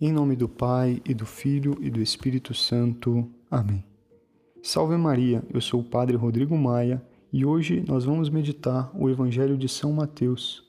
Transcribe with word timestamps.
Em 0.00 0.12
nome 0.12 0.36
do 0.36 0.48
Pai, 0.48 1.02
e 1.04 1.12
do 1.12 1.26
Filho, 1.26 1.76
e 1.80 1.90
do 1.90 2.00
Espírito 2.00 2.54
Santo. 2.54 3.28
Amém. 3.50 3.82
Salve 4.62 4.96
Maria, 4.96 5.42
eu 5.52 5.60
sou 5.60 5.80
o 5.80 5.84
Padre 5.84 6.16
Rodrigo 6.16 6.56
Maia 6.56 7.02
e 7.32 7.44
hoje 7.44 7.84
nós 7.84 8.04
vamos 8.04 8.30
meditar 8.30 8.92
o 8.94 9.10
Evangelho 9.10 9.58
de 9.58 9.68
São 9.68 9.92
Mateus, 9.92 10.62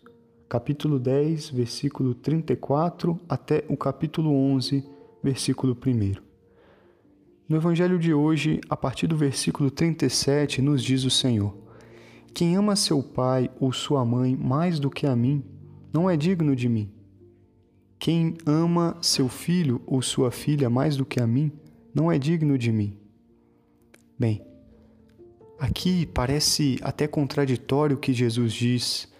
capítulo 0.49 0.97
10, 0.97 1.51
versículo 1.51 2.15
34 2.15 3.19
até 3.29 3.63
o 3.69 3.77
capítulo 3.77 4.33
11, 4.33 4.83
versículo 5.21 5.77
1. 5.77 6.19
No 7.47 7.55
Evangelho 7.55 7.99
de 7.99 8.11
hoje, 8.11 8.59
a 8.67 8.75
partir 8.75 9.05
do 9.05 9.15
versículo 9.15 9.69
37, 9.69 10.59
nos 10.59 10.83
diz 10.83 11.03
o 11.03 11.11
Senhor: 11.11 11.55
Quem 12.33 12.55
ama 12.55 12.75
seu 12.75 13.03
pai 13.03 13.51
ou 13.59 13.71
sua 13.71 14.03
mãe 14.03 14.35
mais 14.35 14.79
do 14.79 14.89
que 14.89 15.05
a 15.05 15.15
mim, 15.15 15.43
não 15.93 16.09
é 16.09 16.17
digno 16.17 16.55
de 16.55 16.67
mim. 16.67 16.89
Quem 17.99 18.37
ama 18.45 18.97
seu 19.01 19.27
filho 19.27 19.81
ou 19.85 20.01
sua 20.01 20.31
filha 20.31 20.69
mais 20.69 20.95
do 20.95 21.05
que 21.05 21.19
a 21.19 21.27
mim, 21.27 21.51
não 21.93 22.09
é 22.09 22.17
digno 22.17 22.57
de 22.57 22.71
mim. 22.71 22.97
Bem, 24.17 24.41
aqui 25.59 26.05
parece 26.05 26.79
até 26.81 27.05
contraditório 27.07 27.97
o 27.97 27.99
que 27.99 28.13
Jesus 28.13 28.53
diz, 28.53 29.11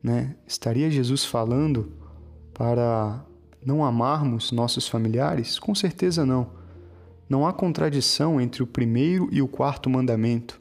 né? 0.00 0.36
Estaria 0.46 0.88
Jesus 0.88 1.24
falando 1.24 1.92
para 2.54 3.26
não 3.66 3.84
amarmos 3.84 4.52
nossos 4.52 4.86
familiares? 4.86 5.58
Com 5.58 5.74
certeza 5.74 6.24
não. 6.24 6.50
Não 7.28 7.44
há 7.44 7.52
contradição 7.52 8.40
entre 8.40 8.62
o 8.62 8.66
primeiro 8.68 9.28
e 9.32 9.42
o 9.42 9.48
quarto 9.48 9.90
mandamento. 9.90 10.60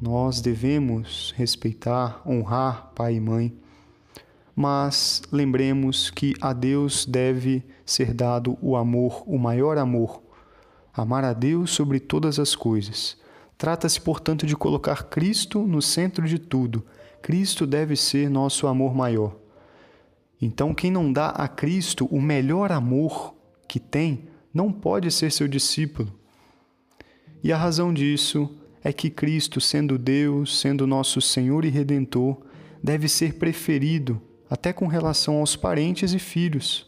Nós 0.00 0.40
devemos 0.40 1.34
respeitar, 1.36 2.22
honrar 2.24 2.92
pai 2.94 3.16
e 3.16 3.20
mãe 3.20 3.65
mas 4.56 5.20
lembremos 5.30 6.10
que 6.10 6.32
a 6.40 6.54
Deus 6.54 7.04
deve 7.04 7.62
ser 7.84 8.14
dado 8.14 8.56
o 8.62 8.74
amor, 8.74 9.22
o 9.26 9.38
maior 9.38 9.76
amor. 9.76 10.22
Amar 10.94 11.24
a 11.24 11.34
Deus 11.34 11.72
sobre 11.72 12.00
todas 12.00 12.38
as 12.38 12.56
coisas. 12.56 13.18
Trata-se, 13.58 14.00
portanto, 14.00 14.46
de 14.46 14.56
colocar 14.56 15.04
Cristo 15.04 15.60
no 15.60 15.82
centro 15.82 16.26
de 16.26 16.38
tudo. 16.38 16.82
Cristo 17.20 17.66
deve 17.66 17.96
ser 17.96 18.30
nosso 18.30 18.66
amor 18.66 18.94
maior. 18.94 19.36
Então, 20.40 20.72
quem 20.72 20.90
não 20.90 21.12
dá 21.12 21.28
a 21.28 21.46
Cristo 21.46 22.06
o 22.06 22.20
melhor 22.20 22.72
amor 22.72 23.34
que 23.68 23.78
tem, 23.78 24.26
não 24.54 24.72
pode 24.72 25.10
ser 25.10 25.30
seu 25.32 25.46
discípulo. 25.46 26.10
E 27.44 27.52
a 27.52 27.58
razão 27.58 27.92
disso 27.92 28.50
é 28.82 28.90
que 28.90 29.10
Cristo, 29.10 29.60
sendo 29.60 29.98
Deus, 29.98 30.58
sendo 30.58 30.86
nosso 30.86 31.20
Senhor 31.20 31.66
e 31.66 31.68
Redentor, 31.68 32.38
deve 32.82 33.06
ser 33.06 33.34
preferido 33.34 34.20
até 34.48 34.72
com 34.72 34.86
relação 34.86 35.38
aos 35.38 35.56
parentes 35.56 36.12
e 36.12 36.18
filhos. 36.18 36.86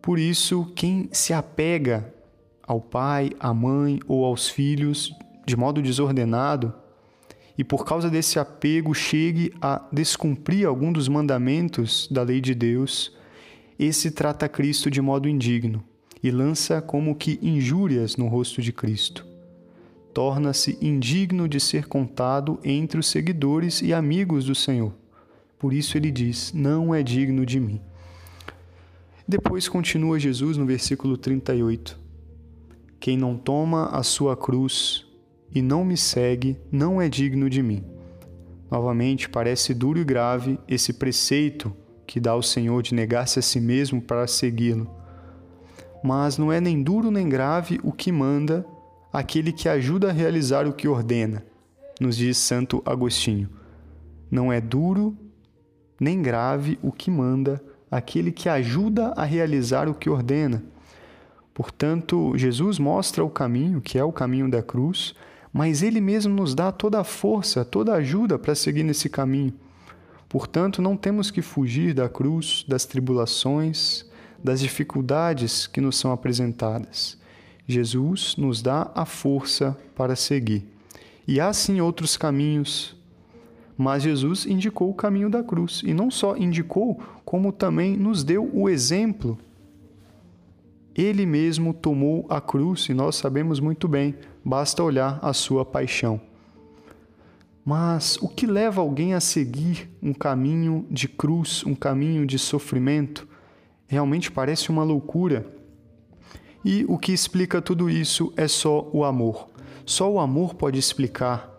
Por 0.00 0.18
isso, 0.18 0.72
quem 0.74 1.08
se 1.12 1.32
apega 1.32 2.12
ao 2.62 2.80
pai, 2.80 3.30
à 3.38 3.52
mãe 3.52 4.00
ou 4.06 4.24
aos 4.24 4.48
filhos 4.48 5.14
de 5.44 5.56
modo 5.56 5.82
desordenado, 5.82 6.74
e 7.56 7.64
por 7.64 7.84
causa 7.84 8.08
desse 8.08 8.38
apego 8.38 8.94
chegue 8.94 9.52
a 9.60 9.86
descumprir 9.92 10.66
algum 10.66 10.92
dos 10.92 11.08
mandamentos 11.08 12.08
da 12.10 12.22
lei 12.22 12.40
de 12.40 12.54
Deus, 12.54 13.12
esse 13.78 14.10
trata 14.10 14.48
Cristo 14.48 14.90
de 14.90 15.00
modo 15.00 15.28
indigno 15.28 15.84
e 16.22 16.30
lança 16.30 16.80
como 16.80 17.14
que 17.16 17.38
injúrias 17.42 18.16
no 18.16 18.28
rosto 18.28 18.62
de 18.62 18.72
Cristo. 18.72 19.26
Torna-se 20.14 20.78
indigno 20.80 21.48
de 21.48 21.58
ser 21.58 21.86
contado 21.86 22.60
entre 22.62 23.00
os 23.00 23.06
seguidores 23.06 23.82
e 23.82 23.92
amigos 23.92 24.44
do 24.44 24.54
Senhor. 24.54 25.01
Por 25.62 25.72
isso 25.72 25.96
ele 25.96 26.10
diz: 26.10 26.52
Não 26.52 26.92
é 26.92 27.04
digno 27.04 27.46
de 27.46 27.60
mim. 27.60 27.80
Depois 29.28 29.68
continua 29.68 30.18
Jesus 30.18 30.56
no 30.56 30.66
versículo 30.66 31.16
38. 31.16 31.96
Quem 32.98 33.16
não 33.16 33.36
toma 33.36 33.86
a 33.90 34.02
sua 34.02 34.36
cruz 34.36 35.06
e 35.54 35.62
não 35.62 35.84
me 35.84 35.96
segue 35.96 36.58
não 36.72 37.00
é 37.00 37.08
digno 37.08 37.48
de 37.48 37.62
mim. 37.62 37.84
Novamente, 38.68 39.28
parece 39.28 39.72
duro 39.72 40.00
e 40.00 40.04
grave 40.04 40.58
esse 40.66 40.92
preceito 40.94 41.72
que 42.08 42.18
dá 42.18 42.34
o 42.34 42.42
Senhor 42.42 42.82
de 42.82 42.92
negar-se 42.92 43.38
a 43.38 43.42
si 43.42 43.60
mesmo 43.60 44.02
para 44.02 44.26
segui-lo. 44.26 44.90
Mas 46.02 46.38
não 46.38 46.52
é 46.52 46.60
nem 46.60 46.82
duro 46.82 47.08
nem 47.08 47.28
grave 47.28 47.78
o 47.84 47.92
que 47.92 48.10
manda 48.10 48.66
aquele 49.12 49.52
que 49.52 49.68
ajuda 49.68 50.08
a 50.08 50.12
realizar 50.12 50.66
o 50.66 50.72
que 50.72 50.88
ordena, 50.88 51.46
nos 52.00 52.16
diz 52.16 52.36
Santo 52.36 52.82
Agostinho. 52.84 53.48
Não 54.28 54.52
é 54.52 54.60
duro 54.60 55.16
nem 56.02 56.20
grave 56.20 56.80
o 56.82 56.90
que 56.90 57.12
manda 57.12 57.62
aquele 57.88 58.32
que 58.32 58.48
ajuda 58.48 59.12
a 59.16 59.22
realizar 59.22 59.88
o 59.88 59.94
que 59.94 60.10
ordena. 60.10 60.60
Portanto, 61.54 62.32
Jesus 62.36 62.76
mostra 62.76 63.22
o 63.22 63.30
caminho, 63.30 63.80
que 63.80 63.96
é 63.96 64.02
o 64.02 64.10
caminho 64.10 64.50
da 64.50 64.64
cruz, 64.64 65.14
mas 65.52 65.80
ele 65.80 66.00
mesmo 66.00 66.34
nos 66.34 66.56
dá 66.56 66.72
toda 66.72 66.98
a 66.98 67.04
força, 67.04 67.64
toda 67.64 67.92
a 67.92 67.98
ajuda 67.98 68.36
para 68.36 68.52
seguir 68.56 68.82
nesse 68.82 69.08
caminho. 69.08 69.54
Portanto, 70.28 70.82
não 70.82 70.96
temos 70.96 71.30
que 71.30 71.40
fugir 71.40 71.94
da 71.94 72.08
cruz, 72.08 72.64
das 72.66 72.84
tribulações, 72.84 74.04
das 74.42 74.58
dificuldades 74.58 75.68
que 75.68 75.80
nos 75.80 75.96
são 75.96 76.10
apresentadas. 76.10 77.16
Jesus 77.68 78.34
nos 78.36 78.60
dá 78.60 78.90
a 78.92 79.04
força 79.04 79.78
para 79.94 80.16
seguir. 80.16 80.66
E 81.28 81.38
há 81.38 81.52
sim 81.52 81.80
outros 81.80 82.16
caminhos 82.16 83.00
mas 83.76 84.02
Jesus 84.02 84.46
indicou 84.46 84.90
o 84.90 84.94
caminho 84.94 85.30
da 85.30 85.42
cruz 85.42 85.82
e 85.84 85.94
não 85.94 86.10
só 86.10 86.36
indicou, 86.36 87.00
como 87.24 87.52
também 87.52 87.96
nos 87.96 88.22
deu 88.22 88.50
o 88.52 88.68
exemplo. 88.68 89.38
Ele 90.94 91.24
mesmo 91.24 91.72
tomou 91.72 92.26
a 92.28 92.40
cruz 92.40 92.88
e 92.88 92.94
nós 92.94 93.16
sabemos 93.16 93.60
muito 93.60 93.88
bem, 93.88 94.14
basta 94.44 94.82
olhar 94.82 95.18
a 95.22 95.32
sua 95.32 95.64
paixão. 95.64 96.20
Mas 97.64 98.16
o 98.20 98.28
que 98.28 98.46
leva 98.46 98.80
alguém 98.80 99.14
a 99.14 99.20
seguir 99.20 99.88
um 100.02 100.12
caminho 100.12 100.84
de 100.90 101.08
cruz, 101.08 101.64
um 101.64 101.74
caminho 101.74 102.26
de 102.26 102.38
sofrimento? 102.38 103.26
Realmente 103.86 104.32
parece 104.32 104.68
uma 104.70 104.82
loucura. 104.82 105.46
E 106.64 106.84
o 106.88 106.98
que 106.98 107.12
explica 107.12 107.62
tudo 107.62 107.88
isso 107.88 108.32
é 108.36 108.48
só 108.48 108.88
o 108.92 109.04
amor. 109.04 109.48
Só 109.86 110.10
o 110.10 110.18
amor 110.18 110.54
pode 110.54 110.78
explicar 110.78 111.51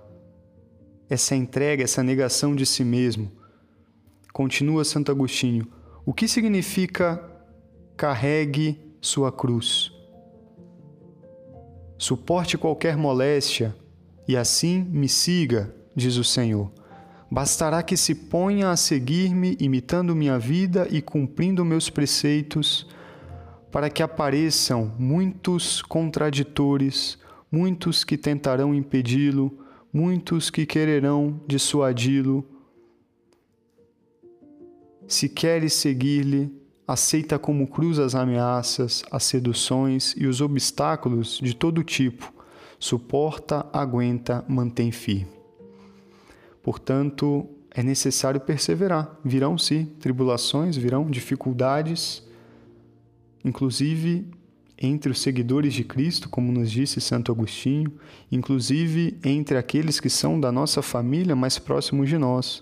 essa 1.13 1.35
entrega, 1.35 1.83
essa 1.83 2.03
negação 2.03 2.55
de 2.55 2.65
si 2.65 2.83
mesmo. 2.83 3.31
Continua 4.33 4.83
Santo 4.83 5.11
Agostinho. 5.11 5.67
O 6.05 6.13
que 6.13 6.27
significa 6.27 7.23
carregue 7.95 8.79
sua 8.99 9.31
cruz? 9.31 9.91
Suporte 11.97 12.57
qualquer 12.57 12.97
moléstia 12.97 13.75
e 14.27 14.35
assim 14.35 14.83
me 14.83 15.07
siga, 15.07 15.73
diz 15.95 16.17
o 16.17 16.23
Senhor. 16.23 16.71
Bastará 17.29 17.81
que 17.81 17.95
se 17.95 18.13
ponha 18.13 18.69
a 18.69 18.75
seguir-me, 18.75 19.55
imitando 19.59 20.15
minha 20.15 20.37
vida 20.37 20.87
e 20.91 21.01
cumprindo 21.01 21.63
meus 21.63 21.89
preceitos, 21.89 22.87
para 23.71 23.89
que 23.89 24.03
apareçam 24.03 24.93
muitos 24.99 25.81
contraditores, 25.81 27.17
muitos 27.51 28.03
que 28.03 28.17
tentarão 28.17 28.73
impedi-lo, 28.73 29.62
muitos 29.93 30.49
que 30.49 30.65
quererão 30.65 31.39
dissuadi-lo. 31.47 32.43
Se 35.07 35.29
queres 35.29 35.73
seguir-lhe, 35.73 36.51
aceita 36.87 37.37
como 37.37 37.67
cruz 37.67 37.99
as 37.99 38.15
ameaças, 38.15 39.03
as 39.11 39.23
seduções 39.23 40.15
e 40.17 40.25
os 40.25 40.41
obstáculos 40.41 41.39
de 41.41 41.55
todo 41.55 41.83
tipo. 41.83 42.33
Suporta, 42.79 43.65
aguenta, 43.71 44.43
mantém 44.47 44.91
firme. 44.91 45.31
Portanto, 46.63 47.47
é 47.69 47.83
necessário 47.83 48.41
perseverar. 48.41 49.17
Virão 49.23 49.57
sim 49.57 49.85
tribulações, 49.99 50.75
virão 50.75 51.09
dificuldades, 51.09 52.23
inclusive 53.45 54.27
entre 54.85 55.09
os 55.09 55.21
seguidores 55.21 55.73
de 55.73 55.85
Cristo, 55.85 56.27
como 56.27 56.51
nos 56.51 56.69
disse 56.69 56.99
Santo 56.99 57.31
Agostinho, 57.31 57.93
inclusive 58.29 59.17
entre 59.23 59.57
aqueles 59.57 59.97
que 59.97 60.09
são 60.09 60.37
da 60.37 60.51
nossa 60.51 60.81
família 60.81 61.33
mais 61.37 61.57
próximos 61.57 62.09
de 62.09 62.17
nós. 62.17 62.61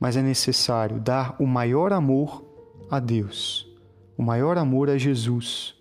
Mas 0.00 0.16
é 0.16 0.22
necessário 0.22 0.98
dar 0.98 1.36
o 1.38 1.46
maior 1.46 1.92
amor 1.92 2.44
a 2.90 2.98
Deus, 2.98 3.68
o 4.18 4.22
maior 4.24 4.58
amor 4.58 4.90
a 4.90 4.98
Jesus. 4.98 5.76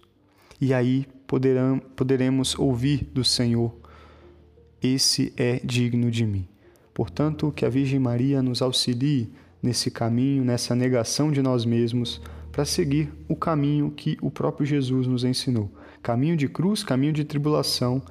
E 0.62 0.72
aí 0.72 1.08
poderão, 1.26 1.80
poderemos 1.96 2.58
ouvir 2.58 3.10
do 3.12 3.24
Senhor: 3.24 3.76
Esse 4.82 5.34
é 5.36 5.60
digno 5.64 6.12
de 6.12 6.28
mim. 6.28 6.48
Portanto, 6.94 7.52
que 7.52 7.66
a 7.66 7.70
Virgem 7.70 8.00
Maria 8.00 8.42
nos 8.42 8.62
auxilie 8.62 9.34
nesse 9.64 9.90
caminho, 9.90 10.46
nessa 10.46 10.76
negação 10.76 11.32
de 11.32 11.42
nós 11.42 11.66
mesmos 11.66 12.22
para 12.56 12.63
seguir 12.63 13.12
o 13.28 13.36
caminho 13.36 13.92
que 13.92 14.18
o 14.22 14.31
próprio 14.31 14.66
Jesus 14.66 15.07
nos 15.07 15.25
ensinou. 15.25 15.69
Caminho 16.02 16.38
de 16.38 16.48
cruz, 16.48 16.86
caminho 16.86 17.12
de 17.12 17.25
tribulação, 17.25 18.02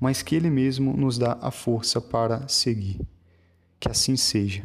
mas 0.00 0.22
que 0.22 0.34
Ele 0.34 0.50
mesmo 0.50 0.96
nos 0.96 1.16
dá 1.16 1.38
a 1.40 1.52
força 1.52 2.00
para 2.00 2.48
seguir. 2.48 2.98
Que 3.78 3.88
assim 3.88 4.16
seja. 4.16 4.64